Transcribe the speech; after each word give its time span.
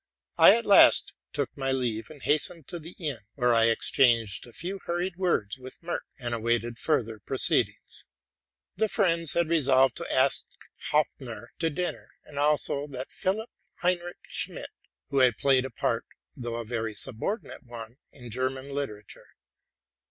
Lat 0.39 0.65
last 0.65 1.13
took 1.31 1.55
my 1.55 1.71
leave, 1.71 2.09
and 2.09 2.23
hastened 2.23 2.67
to 2.67 2.79
the 2.79 2.93
inn, 2.97 3.19
where 3.35 3.53
I 3.53 3.65
exchanged 3.65 4.47
a 4.47 4.51
few 4.51 4.79
hurried 4.85 5.15
words 5.15 5.59
with 5.59 5.81
Merck, 5.83 6.07
and 6.17 6.33
awaited 6.33 6.79
further 6.79 7.19
proceedings, 7.19 8.07
The 8.75 8.89
friends 8.89 9.33
had 9.33 9.47
resolved 9.47 9.95
to 9.97 10.11
ask 10.11 10.45
Hopfner 10.89 11.49
to 11.59 11.69
dinner, 11.69 12.13
and 12.25 12.39
also 12.39 12.87
that 12.87 13.09
Christian 13.09 13.45
Heinrich 13.81 14.17
Schmid 14.27 14.71
who 15.09 15.19
had 15.19 15.37
played 15.37 15.65
a 15.65 15.69
part, 15.69 16.07
though 16.35 16.55
a 16.55 16.65
very 16.65 16.95
subordinate 16.95 17.61
one, 17.61 17.97
in 18.11 18.31
German 18.31 18.69
literature. 18.71 19.35